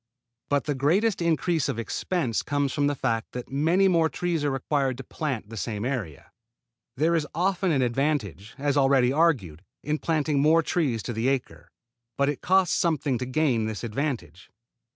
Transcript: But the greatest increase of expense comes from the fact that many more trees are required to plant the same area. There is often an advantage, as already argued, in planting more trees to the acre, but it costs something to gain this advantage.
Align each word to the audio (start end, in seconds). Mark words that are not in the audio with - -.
But 0.49 0.63
the 0.63 0.73
greatest 0.73 1.21
increase 1.21 1.69
of 1.69 1.77
expense 1.77 2.41
comes 2.41 2.73
from 2.73 2.87
the 2.87 2.95
fact 2.95 3.33
that 3.33 3.51
many 3.51 3.87
more 3.87 4.09
trees 4.09 4.43
are 4.43 4.49
required 4.49 4.97
to 4.97 5.03
plant 5.03 5.49
the 5.49 5.57
same 5.57 5.85
area. 5.85 6.31
There 6.97 7.13
is 7.13 7.27
often 7.35 7.71
an 7.71 7.83
advantage, 7.83 8.55
as 8.57 8.77
already 8.77 9.13
argued, 9.13 9.63
in 9.83 9.99
planting 9.99 10.39
more 10.41 10.63
trees 10.63 11.03
to 11.03 11.13
the 11.13 11.27
acre, 11.27 11.69
but 12.17 12.29
it 12.29 12.41
costs 12.41 12.75
something 12.75 13.19
to 13.19 13.27
gain 13.27 13.67
this 13.67 13.83
advantage. 13.83 14.49